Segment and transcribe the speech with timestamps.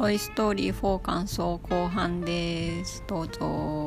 [0.00, 3.04] トイストーリー4感想後半です。
[3.06, 3.86] どうぞ。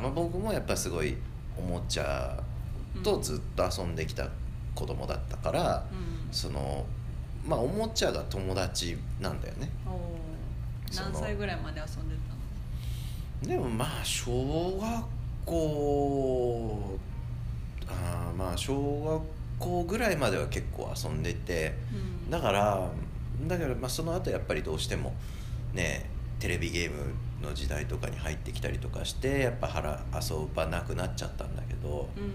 [0.00, 1.16] まあ、僕もやっぱすごい
[1.58, 2.40] おもちゃ
[3.02, 4.28] とずっと遊んできた
[4.76, 6.32] 子供だったから、うん。
[6.32, 6.86] その
[7.44, 9.68] まあおもちゃが友達なんだよね。
[10.94, 12.14] 何歳ぐらいまで遊んで
[13.42, 13.58] たの？
[13.58, 15.04] でもまあ小学
[15.46, 16.96] 校
[17.88, 19.39] あーまあ小学校
[19.86, 22.30] ぐらいまでは結構遊んでてうん。
[22.30, 22.88] だから
[23.46, 25.14] だからまあその後やっぱりどうしても
[25.72, 26.96] ねテレビゲーム
[27.42, 32.32] の時代とかに入ってきたりとかしてやっぱ腹遊ばなくなっちゃったんだけどうん。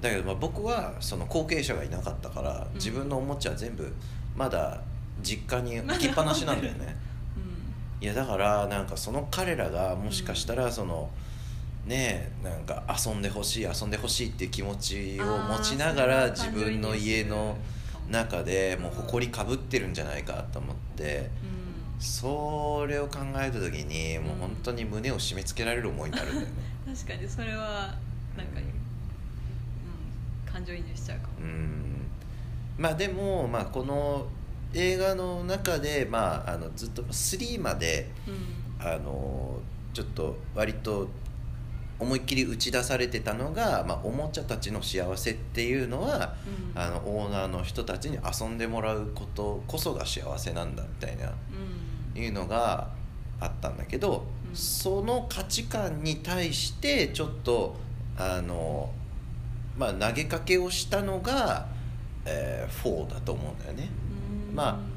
[0.00, 2.74] だけどまあ僕はその後継者がいなかったからん。
[2.74, 3.92] 自分のおもちゃ全部
[4.36, 4.80] まだ
[5.22, 6.96] 実家に置きっぱなしなんだよね。
[7.36, 8.04] うん。
[8.04, 11.10] いやだからなんかその彼らがもしかしたらその、
[11.86, 17.56] ねえなんか遊んでほしい遊んでほしいっていう気持ちを持ちながら自分の家の
[18.10, 22.00] 中でもう埃かぶってるんじゃないかと思ってうん。
[22.00, 26.52] それを考えた時にもう本当に胸を締め付けられる思いになるんだよね。
[26.94, 27.94] 確かにそれは
[28.36, 28.60] なんか、
[30.46, 31.32] うん、感情移入しちゃうかも。
[31.40, 32.06] うん。
[32.78, 34.26] まあでも、まあ、この
[34.74, 38.66] 映画の中で、まあ、あのずっと3までうん。
[38.78, 39.60] あの
[39.94, 41.08] ちょっと割と
[41.98, 46.34] 思いっきり打ち出されてたのが、まあ、おもちゃたちの幸せっていうのは、
[46.74, 46.80] うん。
[46.80, 51.32] あのオーナーの人たちに遊んでもらうことこそが幸せなんだみたいな
[52.14, 52.22] うん。
[52.22, 52.88] いうのが
[53.40, 54.56] あったんだけど、うん。
[54.56, 57.76] その価値観に対してちょっと
[58.18, 58.90] あの、
[59.78, 61.66] まあ、投げかけをしたのが、
[62.26, 63.88] えー、4だと思うんだよね。
[64.50, 64.54] うん。
[64.54, 64.96] まあ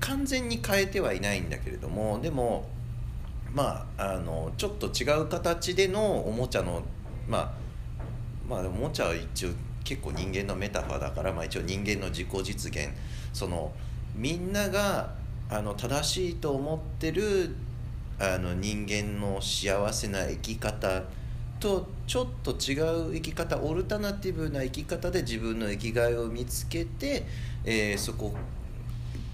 [0.00, 2.68] 完全に変えてはいないんだけれどもでも
[3.54, 6.82] まああのちょっと違う形でのおもちゃの
[7.28, 7.52] まあ
[8.48, 9.50] まあおもちゃは一応
[9.84, 12.88] 結構人間のメタファーだから、まあ、一応人間の自己実現。
[13.32, 13.72] その
[14.16, 15.14] みんなが
[15.48, 17.54] あの正しいと思ってる
[18.18, 21.02] あの人間の幸せな生き方
[21.60, 22.80] とちょっと違
[23.10, 27.26] う生き方オルタナティブな生き方で自分の生きがいを見つけて、
[27.64, 28.34] えーそこ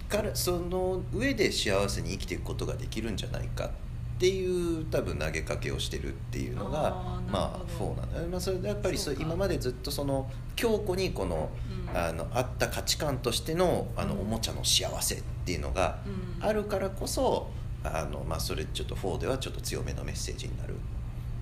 [0.09, 3.71] からその上で幸せに生きていくことができるんじゃないか。
[4.20, 7.94] ていう多分投げかけをしてるっていうのがまあなるほど。
[7.94, 11.48] 4なんだね、まあ、それでやっぱりそ今までずっとその強固にこの,、
[11.91, 11.98] うん。
[11.98, 14.20] あのあった価値観としてのあのうん。
[14.20, 16.00] おもちゃの幸せっていうのが
[16.38, 16.47] うん。
[16.47, 17.48] あるからこそ
[17.82, 20.76] あの、まあ、それちょっと4ではちょっと強めのメッセージになるっ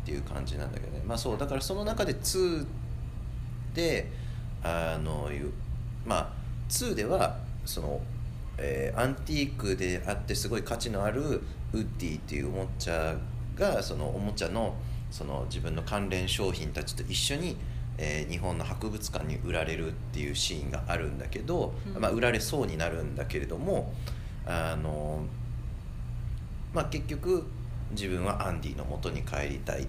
[0.07, 2.65] ていう感じなんだけどね、まあ、そうだからその中で2
[3.75, 4.09] で
[4.63, 5.53] あのいう
[6.07, 6.29] まあ
[6.69, 8.01] 2ではその、
[8.57, 11.43] えーアンティークであってすごい価値のある
[11.73, 13.17] ウッディっていうおもちゃ
[13.57, 14.75] がそのおもちゃの
[15.11, 17.57] その自分の関連商品たちと一緒に、
[17.97, 22.01] えー日本の博物館に売られるっていうシーンがあるんだけど、うん。
[22.01, 23.93] まあ、売られそうになるんだけれども
[24.47, 25.25] あの、
[26.73, 27.45] まあ、結局
[27.91, 29.87] 自分はアンディの元に帰りたい。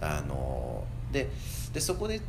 [0.00, 1.28] あので
[1.72, 2.20] でそこで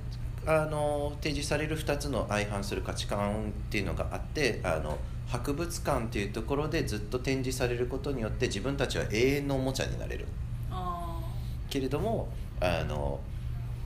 [0.45, 4.97] あの提示される2つの相反する価値観っていうのがあってあの
[5.27, 10.27] 博物館っていうところでずっと展示されることによって自分たちは永遠のおもちゃになれる。
[10.71, 11.19] あ
[11.69, 12.29] けれども
[12.61, 13.19] あの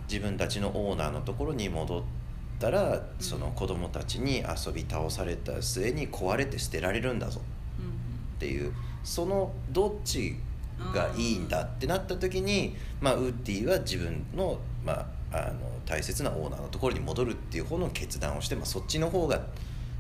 [0.10, 2.04] 自分たちのオーナーのところに戻っ
[2.60, 7.42] たらその子供たちに遊び倒された末に壊れて捨てられるんだぞ。
[8.38, 8.74] っていう
[9.04, 10.36] そのどっち
[10.94, 19.42] がいいんだってなった時に、まあ、ウッディは自分の,、まあ、あの大切なオーナーのところに戻るっていう方の決断をして、まあ、そっちの方が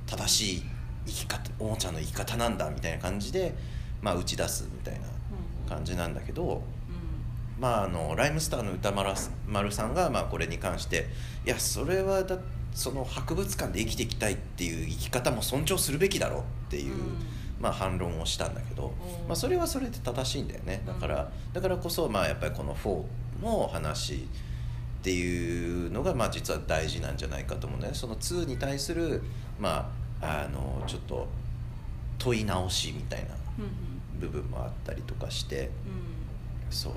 [0.08, 0.64] 正しい
[1.10, 3.54] 生き方おもちゃの生き方なんだみたいな感じで、
[4.02, 6.44] まあ、打ち出すみたいなうん感じなんだけど。
[6.44, 7.62] うん。
[7.62, 9.12] まあ、あのライムスターの歌丸
[9.46, 11.08] 丸さんが、まあ、これに関して
[11.46, 12.38] いやそれはだ
[12.74, 17.00] その博物館で生きていきたいっていう生き方も尊重するべきだろうっていう、うん。
[17.60, 18.94] まあ、反論をしたんだけど、
[19.28, 20.82] まあ、それはそれで正しいんだよね。
[20.88, 23.04] だから、うんだからこそ、まあ、やっぱりこの4
[23.42, 24.28] の話
[25.00, 27.90] っていうのが、まあ、実は大事なんじゃないかと思うね。
[27.94, 29.24] その2に対する、
[29.60, 29.90] まあ、
[30.22, 31.28] あのちょっと
[32.18, 35.66] 問い直しみたいなうん部分もあったりとかして。
[35.66, 35.72] うん。
[36.70, 36.94] そう。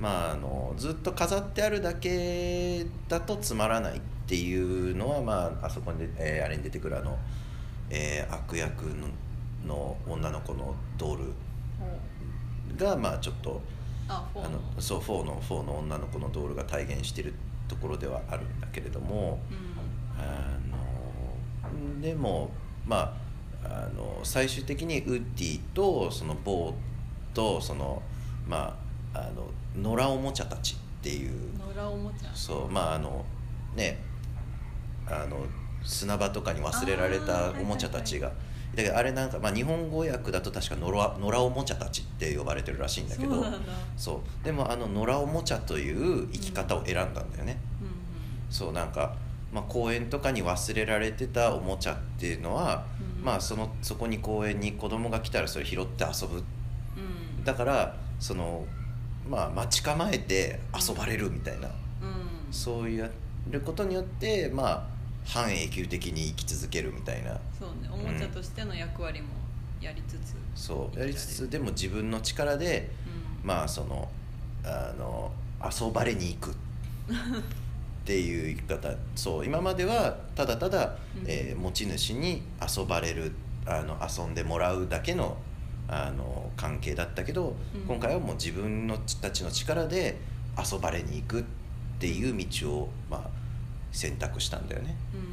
[0.00, 7.18] まああのずっと飾ってあるだけだとつまらないっていうのは、まあ、あそこに、えーあれに出てくるあの、
[7.90, 9.08] えー悪役の
[9.66, 11.32] の女の子のドール
[12.76, 13.60] がまあちょっと
[14.08, 17.34] あフォーあのそう4の4の女の子のドールが体現してる
[17.66, 20.67] ところではあるんだけれどもうん
[22.00, 22.50] でも
[22.86, 23.14] ま
[23.64, 26.74] ああの最終的にウッディとそのボー
[27.34, 28.02] とその
[28.46, 28.76] ま
[29.14, 32.30] ああの野良おもちゃたちっていう野良おもちゃ。
[32.34, 33.24] そうまああの
[33.74, 33.98] ね
[35.06, 35.44] あの
[35.84, 38.32] 砂場とかに忘れられたおもちゃたちが。
[38.74, 43.44] だけどあれなんか、まあ、日本語訳だと確か野良野良おもちゃたちって呼ばれてるらしいんだけど
[43.96, 47.88] そうでもあの野良おもちゃという生き方を選んだんだよね、うん。
[48.50, 49.16] そうなんか、
[49.52, 52.84] まあ、公園とかに忘れられてたおもちゃっていうのは、
[53.18, 53.24] うん。
[53.24, 56.36] まあそのそこに公園に子供が来たらそれ拾って遊ぶ。
[56.36, 56.42] うん。
[56.42, 56.44] う
[57.42, 58.66] んだからその
[59.28, 61.72] まあ待ち構えて遊ばれるみたいな、うん。
[62.52, 63.08] そうや
[63.48, 64.84] ることによってまあ
[65.24, 67.38] 半永久的に生き続けるみたいな。
[67.58, 67.88] そうね。
[67.90, 69.28] おもちゃとしての役割も
[69.80, 72.90] やりつつそうやりつつでも自分の力で
[73.42, 73.48] うん。
[73.48, 74.08] まあその
[74.64, 75.32] あの
[75.64, 76.54] 遊ばれに行く
[78.08, 81.24] っていう生き方そう今まではただただ、うん。
[81.26, 83.32] えー持ち主に遊ばれる
[83.66, 85.36] あの遊んでもらうだけの
[85.88, 87.80] あの関係だったけど、うん。
[87.82, 90.16] 今回はもう自分のたちの力で
[90.56, 91.44] 遊ばれに行くっ
[91.98, 93.20] ていう道を、まあ、
[93.92, 94.96] 選択したんだよね。
[95.14, 95.28] うん。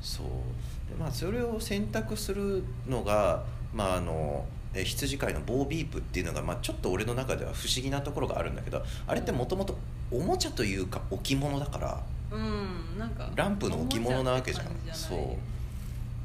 [0.00, 0.26] そう
[0.88, 3.44] でまあそれを選択するのが
[3.74, 9.76] まああのえ羊飼いのボービープっていうのが、まあ、ちょっと俺の中では不思議なところがあるんだけどあれってもともと
[10.10, 14.66] おもちゃというか置物だからうんなんかランプの置物なわけじゃん。
[14.92, 15.18] そう。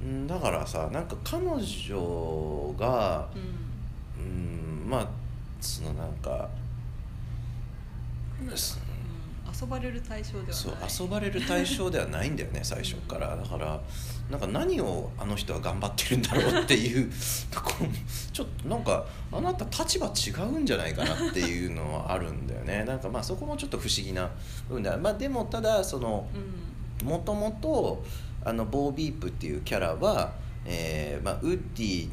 [0.05, 4.25] うんだからさなんか彼女がうん。
[4.25, 4.27] う
[4.87, 5.07] んまあ
[5.61, 6.49] そのなんか
[9.61, 10.53] 遊ばれる対象ではない。
[10.89, 13.35] そう遊ばれる対象ではないんだよね 最初から。
[13.35, 13.81] だから
[14.29, 17.11] なんか何をあの人は頑張ってるんだろうっていう
[18.31, 22.83] ちょっとなんかあなた立場違うんじゃないかなっていうのはあるんだよね。
[22.85, 24.29] なんかまあそこもちょっと不思議な
[24.67, 26.73] 部分だまあでもただそのうん。
[27.03, 28.03] もともと
[28.43, 30.33] あのボービープっていうキャラは、
[30.65, 32.09] えーまあ、ウッディ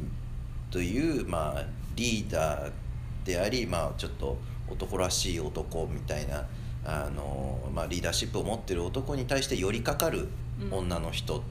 [0.71, 1.65] という、まあ、
[1.97, 2.73] リーダー
[3.25, 4.37] であり、まあ、ちょっと
[4.69, 6.45] 男らしい男みたいな
[6.85, 10.29] あの、まあ、リーダーシップを持ってる男に対して寄りかかる
[10.71, 11.43] 女の人っ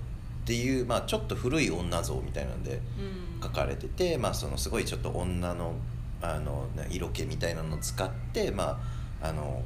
[0.45, 5.73] ていう、まあ、ちょっと古い女像みたいなんでうん書かれてて、まあ、そのすごいちょっと女の
[6.21, 8.81] あのね色気みたいなのを使って、ま
[9.21, 9.63] あ、あの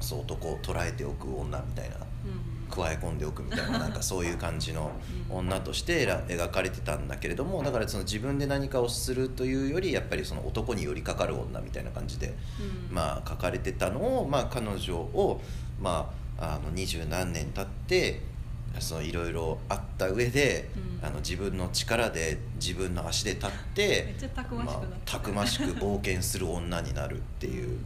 [0.00, 1.96] そう男を捉えておく女みたいな。
[1.96, 4.92] うん加え込んでおくみたいななんかそういう感じの
[5.30, 12.34] 女としてら描かれてたんだけれどもだからその自分で何かをするというよりやっぱりその男に寄りかかる女みたいな感じで、
[12.88, 12.94] うん。
[12.94, 15.40] まあ、書かれてたのを、まあ、彼女を、
[15.80, 18.20] まあ、あの二十何年経って
[18.80, 20.68] そのいろいろあった上で、
[21.00, 21.06] うん。
[21.06, 27.78] あの自分の力で自分の足で立っめてたくましくまあたくましく冒険する女になるっていう。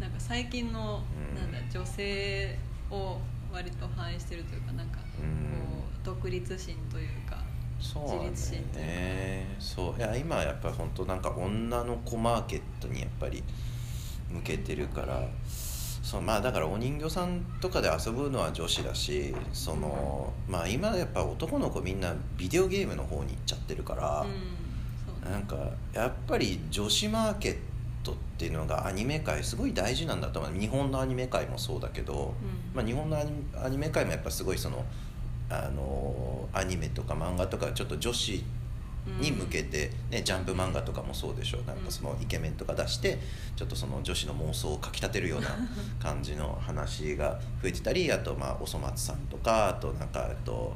[0.00, 1.02] なんか最近の、
[1.32, 1.36] うん。
[1.36, 2.58] なんだ女性
[2.90, 3.18] を
[3.56, 7.38] 割と反映してるというかなんかこう独立心というか
[7.80, 8.78] そう自立心というか。
[8.80, 9.56] ね。
[9.58, 9.98] そう。
[9.98, 13.42] いや今やっぱ本当なんか女の子マーケットにやっぱり
[14.30, 15.22] 向けてるから
[16.02, 25.32] そうまあだからお人形さんとかで遊ぶのは女子だしそのまあ今やっぱ男の子みんなビデオゲームの方に行っちゃってるから、うんね。
[25.32, 25.56] なんか
[25.92, 27.75] やっぱり女子マーケット
[28.36, 30.60] っていうのがアニメ界すごい大事なんだと思う。
[30.60, 32.76] 日本のアニメ界もそうだけど、うん。
[32.76, 34.84] まあ、日本のアニアニメ界もやっぱすごいその
[35.48, 38.44] あのアニメとか漫画とかちょっと女子
[39.20, 43.18] に向けて、ねジャンプ漫画とかもそうでしょなんかそのイケメンとか出して
[43.54, 45.48] ちょっとその女子の妄想をかきたてるような
[45.98, 50.74] 感じの話が増えてたりあとまあおそ松さんとかあとなんかあと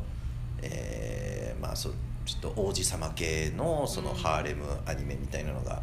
[0.63, 4.17] えーまあそうちょっと王子様系のそのうん。
[4.17, 5.83] ハーレムアニメみたいなのが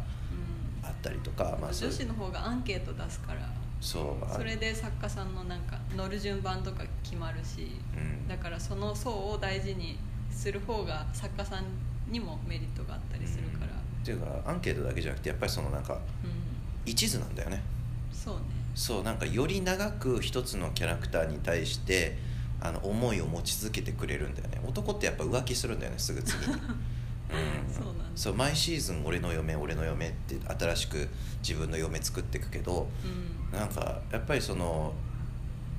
[0.98, 3.40] ったりとか、まあ、女子の方がアンケート出すから
[3.80, 4.24] そう。
[4.24, 8.28] あそれで作家さんのなんか乗る順番とか決まるしうん。
[8.28, 9.98] だからその層を大事に
[10.30, 11.64] する方が作家さん
[12.12, 13.72] にもメリットがあったりするから。
[13.72, 16.00] っていうかアンケートだけじゃなくてやっぱりそのなんかうん。
[16.84, 17.62] 一途なんだよね。
[18.12, 18.40] そうね。
[18.74, 22.16] そうなんかより長く一つのキャラクターに対して
[22.60, 24.60] あの思いを持ち続けてくれるんだよね。
[24.66, 26.60] 男ってやっぱ浮気するんだよねすぐ次に、 うん、
[27.72, 31.08] そうなんだそう毎シーズン俺の嫁俺の嫁って新しく
[31.40, 32.88] 自分の嫁作っていくけど
[33.52, 33.56] うん。
[33.56, 34.92] なんかやっぱりその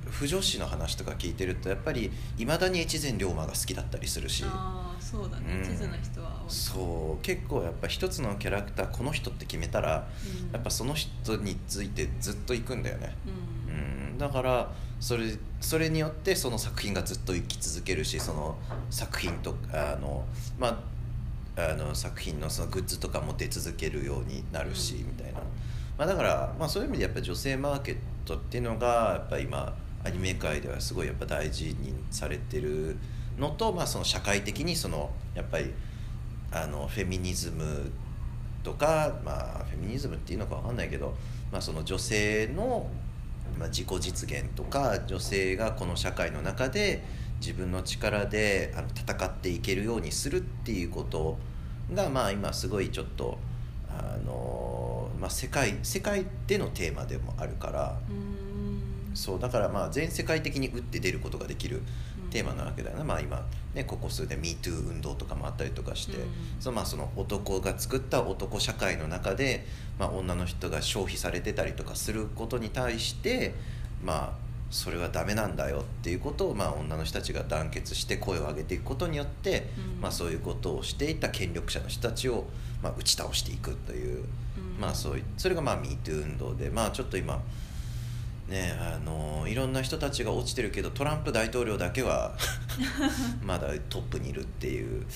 [0.06, 4.42] 不女子の話とか聞いてるとやっぱりいまだに越前龍馬が好きだったりするし。
[4.46, 5.56] ああそうだね。
[5.56, 5.62] うん。
[5.62, 10.08] 地図な人はそう結構やっぱ一つのキャラクターこの人って決めたら
[10.46, 10.52] うん。
[10.52, 13.14] やっぱその人についてずっと行くんだよね、
[13.68, 14.12] うん。
[14.12, 18.56] うん、だからそれそれによってその作品がずっと生き続けるしその
[18.88, 20.24] 作品とあの
[20.58, 20.99] まあ
[21.60, 25.06] あの作品のそのグッズとかも出続けるようになるし、うん。
[25.08, 25.40] みたいな、
[25.98, 32.96] まあ、だから、まあ、そういう意味でやっぱ女性マーケットっていうのがやっぱ今アニメ界ではすごいやっぱ大事にされてる
[33.38, 35.72] のと、まあ、その社会的にそのやっぱり
[36.52, 37.90] あのフェミニズム
[38.62, 41.14] とか、まあ、フェミニズムっていうのかわかんないけど、
[41.52, 42.90] まあ、その女性の、
[43.58, 47.02] まあ、自己実現とか女性がこの社会の中で
[47.40, 51.38] 自分の力であの戦っていけるようにするっていうこと
[51.94, 53.38] がまあ今すごいちょっと
[53.88, 59.16] あの、まあ、世界世界でのテーマでもあるからうん。
[59.16, 61.82] そうだからまあ全世界的に打って出ることができる
[62.24, 62.30] うん。
[62.30, 63.44] テーマなわけだよね、まあ、今、
[63.74, 66.28] ね、ここ数年 MeToo 運動とかもあったりとかして、うん。
[66.60, 69.66] そのまあその男が作った男社会の中で、
[69.98, 73.54] まあ、女の人が消費されてたりとかすることに対して
[74.04, 80.00] まあそれはダメなんだよっていうことを、まあ、女の人たちが団結して声を上げていくことによって、うん。
[80.00, 82.46] まあ、そういうことをしていた権力者の人たちを、
[82.80, 84.80] まあ、打ち倒していくという、うん。
[84.80, 87.42] まあ、そういうそれがまあ MeToo 運動で、まあ、ちょっと今
[88.48, 92.36] ねあのいろんな人たちが落ちてるけどトランプ大統領だけは
[93.42, 95.06] まだトップにいるっていうね、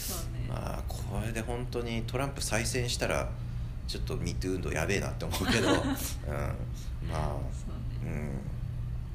[0.48, 3.28] まあこれで本当にトランプ再選したら
[3.88, 5.86] ちょっと MeToo 運動やべえなって思うけど、 うん、ま
[7.12, 7.66] あそ
[8.02, 8.12] うね。
[8.12, 8.53] うん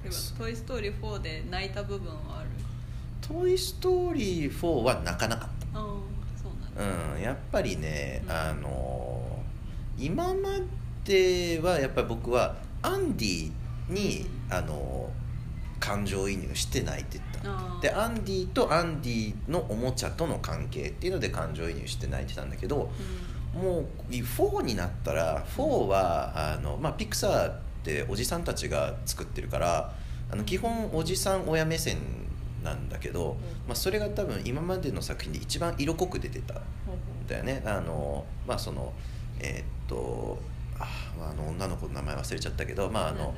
[0.04, 2.50] でも「トイ・ストーリー4」で泣いた部分はある
[3.22, 5.82] 「トイ・ストーリー4」は泣かなかっああ
[6.42, 8.32] そうなんうん、やっぱりね、うん。
[8.32, 9.44] あの
[9.98, 10.50] 今ま
[11.04, 13.52] ではやっぱり僕はアンディ
[13.90, 14.54] に、うん。
[14.56, 15.10] あの
[15.80, 22.92] 感情移入して泣いてたでアンディとアンディのおもちゃとの関係っていうので感情移入して泣いてたんだけど
[23.54, 29.94] もう4になったら4はあの、まあ、ピクサーっておじさんたちが作ってるから
[30.32, 31.98] あの基本おじさん親目線
[32.64, 36.58] なんだけど、まあ、それが多分今までの作品で一番色濃く出てたん
[37.28, 37.64] だよね。
[37.66, 38.94] あのまあその
[39.40, 40.38] えーっと
[40.78, 40.86] あ
[41.32, 43.34] あの女の子の名前忘れちゃったけどまああの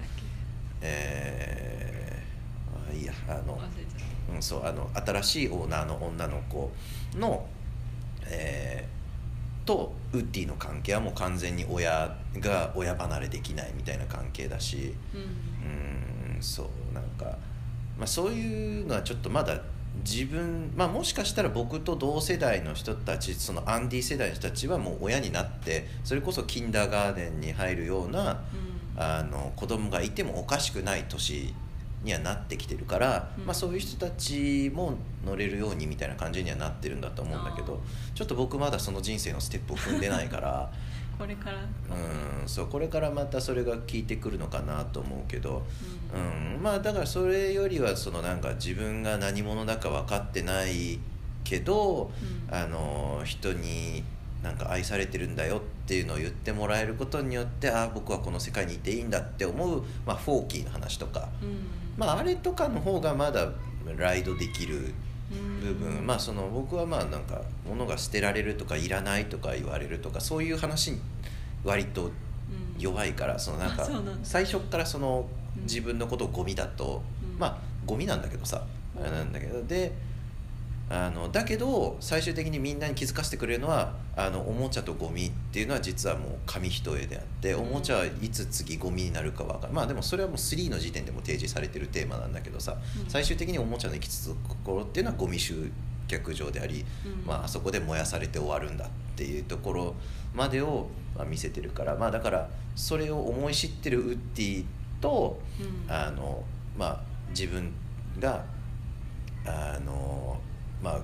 [0.81, 3.59] えー、あいいやあの
[4.33, 6.71] うん、そうあの新しいオーナーの女の子
[7.15, 7.45] の、
[8.25, 9.00] えー
[9.65, 17.37] とウッディの関係はもう完全に親が親離れできないみたいな関係だしたうんそうなんか、
[17.97, 19.61] まあ、そういうのはちょっとまだ
[20.03, 28.71] 自分、まあ、もしかしたら僕と同世代の人たちそのアンディ世代の人たちはもう親になってそれこそキンダーガーデンに入るようなうん。
[28.97, 31.53] あの子供がいてもおかしくない年
[32.03, 33.45] にはなってきてるから、うん。
[33.45, 37.81] まあ、そういう人たちも乗れるようにみたいな感じにはなってるんだと思うんだけど
[38.15, 40.71] ちょっと僕まだその人生のステップを踏んでないから。
[41.17, 41.57] これから。
[41.59, 45.63] うんそうこれからまたそれが効いてくるのかなと思うけど、
[46.13, 46.55] うん。
[46.55, 50.99] うん、まあだからそれよりはそのなんか自分が何者だか分かってない
[51.43, 52.11] けど、
[52.49, 52.55] うん。
[52.55, 54.03] あの人に
[54.43, 61.67] なんか愛されてるんだよっていうのを言ってもらえることによってああ僕はこの世界にいていいんだって思う、まあ、フォーキーの話とか、うん。
[61.97, 63.51] まあ、あれとかの方がまだ
[63.97, 64.93] ライドできる
[65.31, 65.59] うん。
[65.59, 70.99] 部分、まあその僕はまあなんか物が捨てられるとかいらないとか言われるとかそういう話に
[71.63, 72.11] 割とうん。
[72.79, 73.87] 弱いからそのなんか
[74.23, 75.63] 最初からそのうん。
[75.63, 77.39] 自分のことをゴミだと、うん。
[77.39, 78.63] まあゴミなんだけどさ、
[78.97, 79.61] うんあれなんだけど。
[79.63, 79.91] で
[80.93, 93.09] あのだけど最終的にみんなに気づかせてくれるのはあのおもちゃとゴミっていうのは実はもう紙一重であっておもちゃはいつ次ゴミになるか分かるまあでもそれはもう3の時点でも提示されてるテーマなんだけどさ、うん。
[93.09, 95.71] 最終的におもちゃの行き着くところっていうのはゴミ集
[96.09, 97.25] 却場であり、うん。
[97.25, 99.95] まああそこで燃やされて終わるんだっていうところ
[100.35, 104.65] までを、まあ、見せてるからまあだからそれを思い知ってるウッディ
[104.99, 105.89] とうん。
[105.89, 106.43] あの
[106.77, 107.71] まあ自分
[108.19, 108.43] が
[109.45, 110.37] あの
[110.81, 111.01] まあ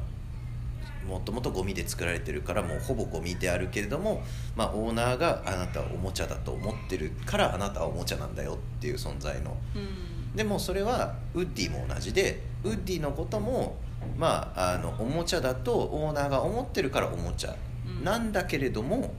[1.08, 4.22] もともとゴミで作られてるからもうほぼゴミであるけれども、
[4.56, 9.56] まあ、オーナーがあなたはおもちゃだと思ってるからあなたはおもちゃなんだよっていう存在の。
[9.76, 10.36] うん。
[10.36, 13.78] でもそれはウッディも同じでウッディのことも
[14.18, 17.56] まああのおもちゃだとオーナーが思ってるからおもちゃ
[17.88, 18.04] うん。
[18.04, 19.14] なんだけれども、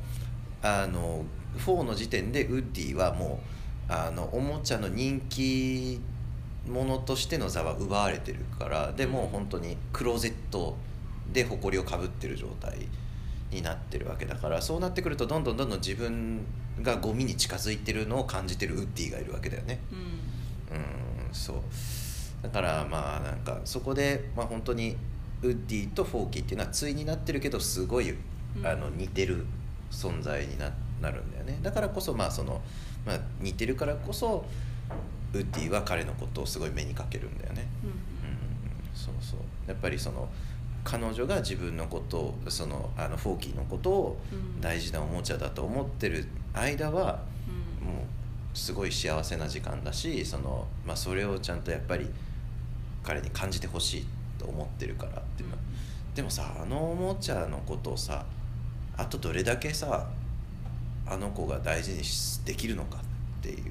[0.62, 1.24] あの
[1.56, 3.40] 4の時点でウッディはも
[3.88, 6.00] うあのおもちゃの人気
[6.68, 10.76] 者としての座は奪われてるからでもう本当にクローゼット
[11.32, 12.88] で埃をかぶってる状態
[13.50, 16.44] になってるわけだからそうなってくるとどんどんどんどん自分
[16.82, 19.80] がゴミに近づいてるのを感じてるウッディがいるわけだよね。
[20.70, 20.76] うん。
[20.76, 20.84] うん
[21.32, 21.56] そう。
[22.42, 24.96] だからまあなんかそこで、まあ、本当に
[25.42, 28.14] ウッディとフォーキーっていうのは対になってるけどすごい、う
[28.60, 28.66] ん。
[28.66, 29.44] あの似てる
[29.90, 31.58] 存在にななるんだよね。
[31.62, 32.60] だからこそまあその、
[33.06, 34.44] まあ、似てるからこそ
[35.34, 37.90] ウッディは彼のことをすごい目にかけるんだよね、うん。
[37.90, 37.96] うん、
[38.94, 39.40] そうそう。
[39.66, 40.28] やっぱりその
[40.84, 44.60] 彼女が自分のことをそのあのフォーキーのことをうん。
[44.60, 47.22] 大事なおもちゃだと思ってる間は
[47.82, 47.88] うん。
[47.88, 48.02] も
[48.54, 52.08] うすごい幸せな時間だしその、まあ、それをちゃんとやっぱり
[53.02, 54.06] 彼に感じてほしい
[54.38, 55.56] と思ってるからっていうの。
[55.56, 55.62] は、
[56.14, 58.24] でもさあのおもちゃのことをさ
[58.96, 60.08] あとどれだけさ
[61.06, 63.64] あの子が大事にしできるのかっていう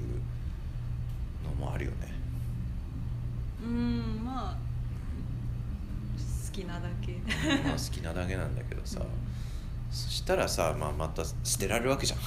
[1.47, 2.13] のもあるよね。
[3.63, 4.67] うんまあ
[6.57, 7.13] きなだけ。
[7.63, 9.01] まあ好きなだけなんだけどさ、
[9.91, 12.19] そしたらさ、まあ、また捨てられるわけじゃん。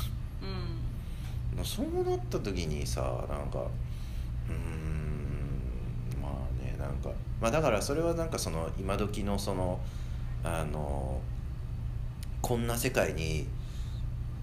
[1.58, 1.64] うん。
[1.64, 7.10] そうなった時にさなんかうーんまあねなんか
[7.40, 9.78] まあだからそれはなんかその今時のその
[10.42, 11.20] あの
[12.40, 13.46] こんな世界に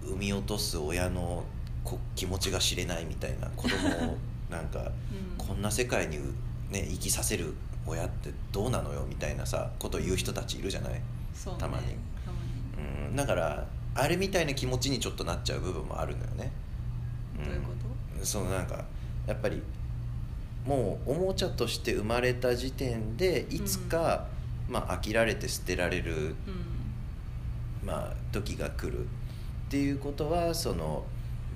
[0.04, 1.42] 産み落とす親の
[1.82, 4.16] こ気持ちが知れないみたいな子供を
[4.50, 4.92] なんかうん。
[5.36, 6.18] こんな世界に
[6.70, 7.54] ね生きさせる
[7.86, 11.02] 親ってどうなのよみたいなさことを言う人たちいるじゃない、ね。
[11.58, 11.84] たまに。
[13.08, 16.52] うん、だからあれみたいな気持ちにちょっとなっちゃう部分もあるのよね、
[17.40, 17.44] ん。
[17.44, 17.68] どういうこ
[18.18, 18.24] と？
[18.24, 18.84] そのなんか
[19.26, 19.62] やっぱり
[20.66, 24.26] もうおもちゃとして生まれた時点でいつか、
[24.68, 26.34] まあ、飽きられて捨てられる、うん。
[27.86, 29.08] まあ、時が来るっ
[29.70, 31.04] ていうことはその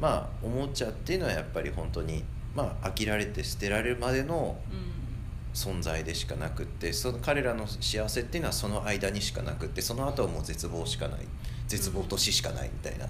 [0.01, 4.93] まあおもちゃっていうのはやっぱり本当に、まあ、飽きられて捨てられるまでのうん。
[5.55, 11.21] 存在でしかなくってその彼らの幸せっていうのはその間にしかなくってその後はもう絶望しかない。
[11.69, 13.07] 絶望と死しかないみたいな。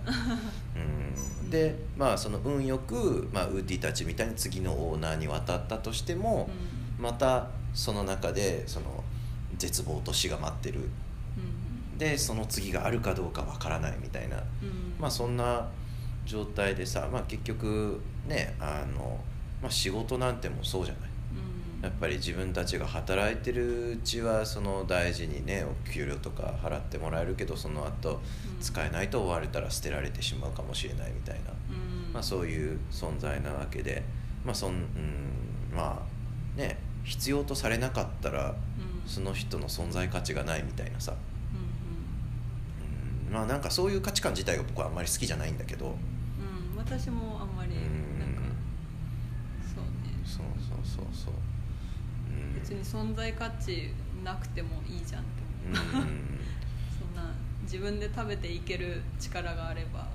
[0.75, 1.51] うん。
[1.51, 6.51] でまあその運よく、まあ、ウッディたちみたいに次のオーナーに渡ったとしても、
[6.99, 9.05] またその中でその
[9.57, 10.81] 絶望と死が待ってる。
[10.81, 11.97] うん。
[11.97, 14.95] でその次があるかどうかわからないみたいな、うん。
[14.99, 15.69] まあそんな
[16.27, 19.21] 状態でさ、まあ、結局ねあの、
[19.63, 21.11] まあ、仕事なんてもそうじゃない。
[21.79, 21.83] うん。
[21.83, 28.19] やっぱり自分たちが働いてるうちはその大事にねお給料とか払ってもらえるけどその後うん。
[28.61, 32.13] 使えないと追われたら捨てられてしまうかもしれないみたいな、うん。
[32.13, 34.03] まあ、そういう存在なわけで、
[34.45, 36.03] まあそんうん、ま
[36.57, 38.57] あね必要とされなかったらうん。
[39.09, 41.15] その人の存在価値がないみたいなさ、
[41.53, 45.99] うんうん、まあなんかそういう価値観自体が僕はあんまり好きじゃないんだけど、うんうん
[46.77, 48.43] 私もあんまりうんなんか
[49.65, 50.19] そうね
[50.97, 51.33] そうそう。
[51.33, 51.33] そ
[52.29, 53.91] うん、別に存在価値
[54.25, 55.73] なくてもいいじゃんってう。
[55.73, 55.77] ん。
[55.77, 56.07] 思 う
[56.99, 60.09] そんな自分で食べていける力があれば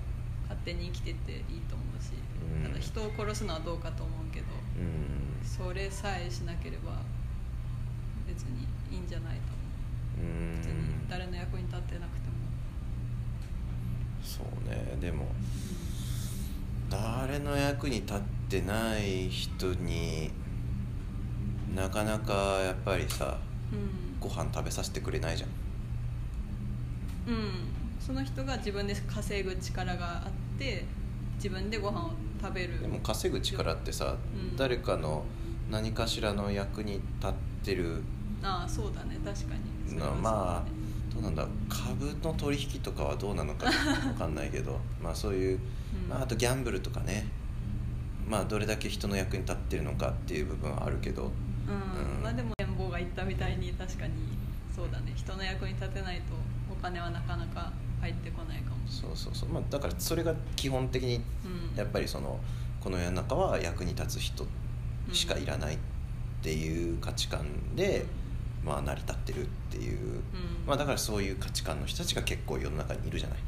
[0.44, 2.12] 勝手に生きてていいと思うし
[2.56, 2.64] うん。
[2.64, 4.46] ただ人を殺すのはどうかと思うけど
[4.78, 5.48] うん。
[5.48, 7.02] それさえしなければ
[8.28, 9.42] 別にいいんじゃないと
[10.22, 10.32] 思う。
[10.32, 10.56] うん。
[10.58, 10.74] 別に
[11.10, 12.36] 誰の役に立ってなくても。
[14.24, 14.98] そうね。
[15.00, 15.32] でも
[16.90, 20.32] 誰の役に立ってない人に
[21.78, 23.38] なかなかやっぱりさ
[23.72, 24.20] うん。
[24.20, 25.50] ご飯食べさせてくれないじゃん。
[27.28, 27.52] うん。
[28.00, 30.86] その人が自分で稼ぐ力があって
[31.36, 32.12] 自分でご飯を
[32.42, 32.82] 食べる。
[32.82, 34.58] でも稼ぐ力ってさ、うん。
[34.58, 35.24] 誰かの
[35.70, 38.02] 何かしらの役に立ってる
[38.42, 39.20] ああそうだね。
[39.24, 39.54] 確か
[39.88, 39.96] に。
[39.96, 40.04] ね。
[40.20, 45.60] まあどうなんだ株の取引とかはどうなのか分かんないけど まあそういう、
[46.04, 46.10] うん。
[46.10, 47.28] まあ、あとギャンブルとかね。
[48.28, 51.32] まあどれだけ人の役に立ってるのかっていう部分はあるけど
[52.24, 54.14] まあでも展望が言ったみたいに確かに
[54.76, 55.14] そうだね。
[55.16, 56.24] 人の役に立てないと
[56.72, 58.88] お金はなかなか入ってこないかも。
[58.88, 59.50] しそうそうそう。
[59.50, 61.22] まあだからそれが基本的に
[61.76, 62.40] やっぱりその
[62.80, 64.46] この世の中は役に立つ人
[65.12, 65.78] しかいらないっ
[66.42, 68.06] ていう価値観で、
[68.64, 70.22] まあ、成り立ってるっていう、うん。
[70.68, 73.40] まあ、だからそういう価値観の人たちが結構世の中にいるじゃない。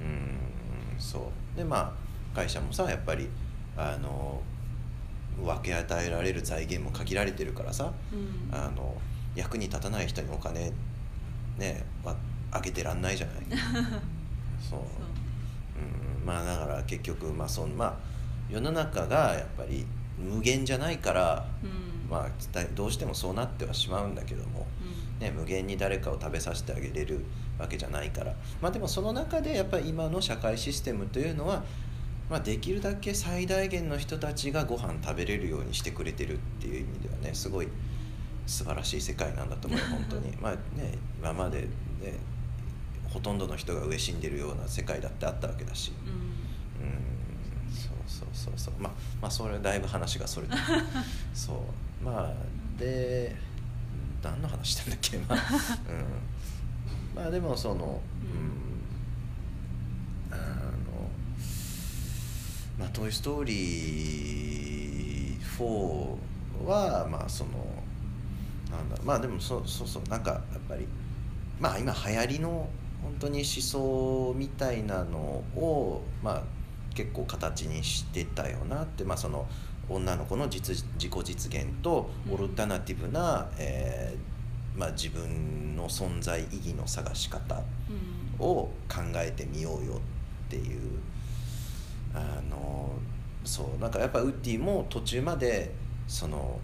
[0.00, 1.00] ううん。
[1.00, 1.56] そう。
[1.56, 3.28] でまあ会社もさやっぱり
[3.76, 4.40] あの
[5.42, 7.94] 分け与えられる財源も限られてるからさんうん。
[8.54, 8.94] あの
[9.34, 10.72] 役に立たない人にお金
[11.58, 12.14] ねは
[12.50, 13.36] あげてらんないじゃない？
[13.50, 13.60] そう。
[14.70, 14.80] そう。
[16.20, 16.26] うん。
[16.26, 17.94] まあだから結局まあそんまあ
[18.48, 19.86] 世の中がやっぱり
[20.18, 22.10] 無限じゃないから、うん。
[22.10, 24.66] まあだどうしてもそうなってはしまうんだけども、
[25.18, 25.26] うん。
[25.26, 27.24] ね、無限に誰かを食べさせてあげれる
[27.58, 28.32] わけじゃないから。
[28.62, 31.64] まあでもその中でやっぱり今の社会システムというのは、
[32.30, 37.68] まあ、できるだけ最大限の人たちがご飯食べれるようにしてくれてるっていう意味ではねすごい
[38.46, 40.36] 素晴らしい世界なんだと思うよ 本当に。
[40.36, 41.66] まあね今までね
[43.04, 45.92] ほとんどの人が飢え死んでるような世界だってあったわけだし。
[46.06, 46.86] うん。
[46.86, 47.04] うん
[47.72, 48.74] そうそうそうそう。
[48.78, 50.54] まあまあそれだいぶ話がそれて
[51.34, 51.64] そ
[52.02, 52.04] う。
[52.04, 52.34] まあ
[52.78, 53.36] で
[54.22, 55.38] 何の話したんだっけまあ、
[57.14, 58.00] うん、まあでもその
[60.30, 60.36] うん。
[60.36, 60.63] あの
[62.78, 67.50] まあ「トイ・ストーリー4」はまあその
[68.70, 70.86] なんだまあでもそうそうそうなんかやっぱり
[71.60, 72.68] まあ今流行りの
[73.02, 76.42] 本当に思想みたいなのをまあ
[76.94, 79.46] 結構形にしてたよなってまあその
[79.88, 88.44] 女の子の実自己実現とオルタナティブな、えーまあ、自分の存在意義の探し方うん。
[88.44, 90.00] を考えてみようよ
[90.46, 90.80] っていう
[92.14, 92.90] あの
[93.44, 95.72] そうなんかやっぱウッディも途中まで
[96.06, 96.58] その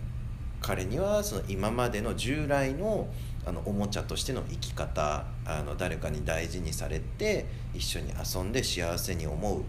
[0.60, 3.08] 彼にはその今までの従来の
[3.46, 9.62] あのおもちゃとしての生き方あの誰かに大事にされて一緒に遊んで幸せに思うっ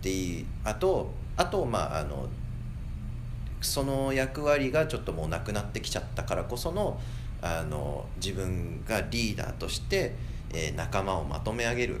[0.00, 2.28] ていうあとあとまああの
[3.60, 6.98] その役割がちょっともうなくなってきちゃったからこその
[7.42, 10.14] あの自分がリーダーとして、
[10.52, 12.00] えー仲間をまとめ上げる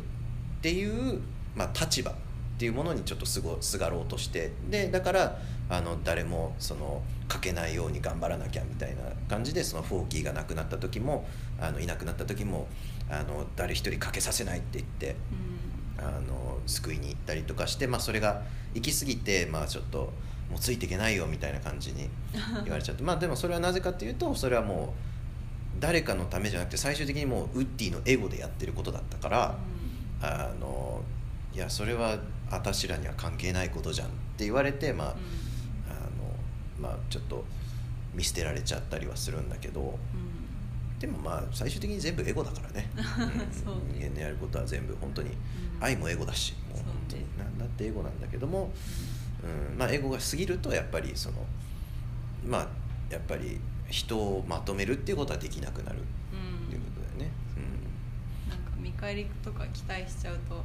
[0.62, 1.20] ていう、
[1.56, 2.14] まあ、立場
[2.62, 11.26] っていうものにちょっとすごすがろうとしてでだからあの誰もそのかけないように頑張らなきゃみたいな感じでそのフォーキーが亡くなった時も
[11.60, 12.68] あのいなくなった時も
[13.10, 15.62] あの誰一人かけさせないって言ってうん。
[15.98, 18.42] あの救いに行ったりとかして、まあ、それが
[18.74, 20.12] 行き過ぎて、まあ、ちょっと
[20.50, 22.08] もうついていけないよみたいな感じに
[22.64, 24.94] 言われちゃってまあでもそれはなぜかっていうとそれはも
[25.78, 29.58] う誰かのためじゃなくて最終的にもうウッディのエゴでやってることだったから、
[30.20, 31.02] あの
[31.54, 32.18] いやそれは
[32.52, 35.16] 私らには関係ないことじゃんって言われて、まああの
[36.80, 37.44] まあ、ちょっと
[38.14, 39.80] 見捨てられちゃったりはするんだけど。
[39.80, 39.86] うん。
[39.86, 39.98] うん
[41.02, 45.36] でもまあ最終的に全部エゴだからね、 人間のやることは全部本当にうん。
[45.84, 47.24] 愛もエゴだしもう本当に。
[47.36, 48.72] なんだってエゴなんだけども、
[49.42, 49.76] うん。
[49.76, 51.44] まあ、エゴが過ぎるとやっぱりその
[52.46, 52.68] まあ
[53.10, 55.98] やっぱり人をまとめるっていうことはできなくなる
[56.32, 57.32] うんっていうことだよね、
[58.48, 60.62] なんか見返りとか期待しちゃうとうん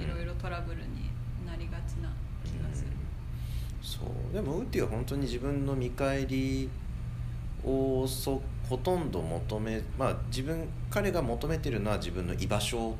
[0.00, 1.10] いろいろトラブルに
[1.46, 2.10] なりがちな
[2.44, 2.90] 気がする、
[3.82, 4.34] そう。
[4.34, 6.68] でもウッディは本当に自分の見返り
[7.64, 12.94] をそほとんど求めまあ自分彼が求めてるのは自分の居場所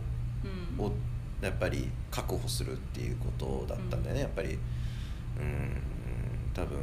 [0.78, 0.85] うん。
[0.85, 0.92] を
[1.40, 4.18] やっぱり確保するっていうことだったんだよね、うん。
[4.18, 4.59] やっぱりうん
[6.55, 6.78] 多分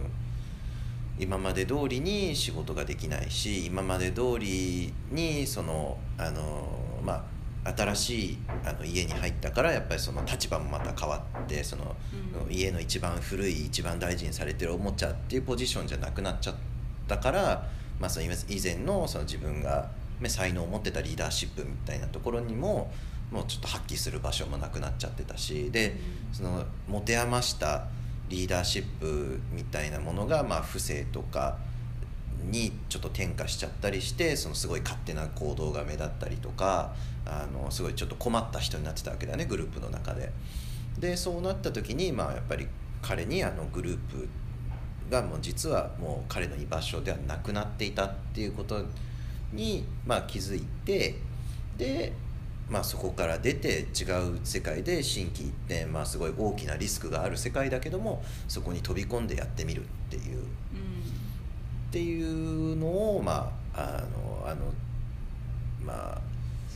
[1.18, 6.68] 今まで通りに仕事ができないし今まで通りにそのあの
[7.04, 7.24] まあ
[7.76, 11.96] 新しいあの家に入ったからやっぱりその立場もまた変わってその、
[12.48, 12.54] うん。
[12.54, 16.56] 家の一番古い一番大事にされてるおもちゃっていうポジションじゃなくなっちゃっ
[17.08, 17.68] たから、
[18.00, 22.92] まあ、その以前のその自分が、ね、才能を持ってたリーダーシップみたいなところにも
[23.32, 25.98] もうちょっと発揮する場所もなくなっちゃってたしで
[26.32, 27.86] その持て余した
[28.30, 31.58] リーダーシップみたいなものが、まあ、不正とか
[32.44, 36.94] にちょっと転化しちゃったりしてそのすごい勝手な行動が目立ったりとか
[37.26, 40.32] あのすごいちょっと困った人になってたわけだよねグループの中で。
[41.00, 42.68] でそうなった時に、まあ、やっぱり
[43.02, 44.28] 彼にあのグループ
[45.10, 48.82] がもう実はもう彼の居場所ではなくなっていたっていうこと
[49.54, 51.16] に、まあ、気づいて
[51.78, 52.14] で、
[52.70, 54.04] まあ、そこから出て違
[54.36, 60.44] う世界で心機一転、まあ、すごい大きなリスクがある世界だけどもそこに飛び込んでやってみるっていう
[61.90, 64.04] っていうのを、まああ
[64.44, 64.62] のあの
[65.84, 66.22] まあ、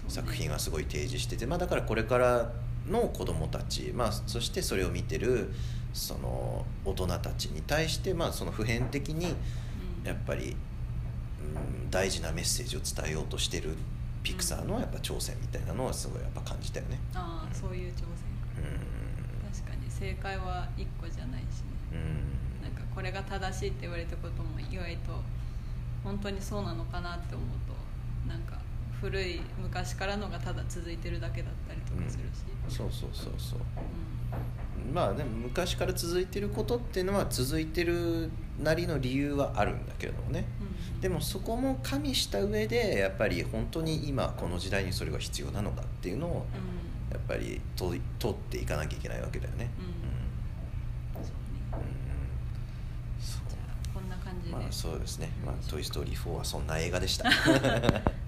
[0.08, 2.52] 作品はすごい提示してて、まあ、だからこれから
[2.90, 5.54] の子どもたち、まあ、そしてそれを見てる
[5.94, 9.30] その大人たちに対して、まあ、その普遍的にう
[10.04, 10.08] ん。
[10.08, 10.56] やっぱり、
[11.82, 13.76] うん、大事なメッセージを伝えようとしてる
[14.24, 16.98] ピクサーのやっぱ挑戦みたいなのはすごいやっぱ感じたよね。
[17.14, 18.64] ああそういう挑戦。
[18.64, 18.93] うん
[20.04, 21.72] 正解は一個じゃないしね。
[21.94, 22.62] うん。
[22.62, 25.14] なんかこれが正しいって言われたことも意外と
[26.04, 28.58] 本当にそうなのかなって思うとなんか
[29.00, 32.26] 古い昔からのがただ続いてるだけだったりとかする
[32.70, 33.60] し、そうそうそうそう。
[34.86, 34.94] うん。
[34.94, 40.46] まあでも昔から続いてることっていうのは続いてるなりの理由はあるんだけれどもね。
[40.60, 46.84] うんでもそこも加味した上でやっぱり本当に今この時代にそれが必要なのかっていうのをうん。
[47.14, 49.70] やっぱりと通っていかなきゃいけないわけだよね。
[49.78, 51.38] うんそうね
[51.72, 51.86] うんうん
[53.22, 57.30] そうじゃあこんな感じで、まあそうですね、まあ「トイ・ストーリー4」はそんな映画でした。